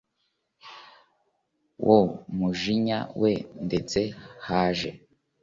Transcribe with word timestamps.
wo 1.85 1.99
mujinya 2.37 2.99
we 3.21 3.31
ndetse 3.65 3.99
haje 4.45 4.89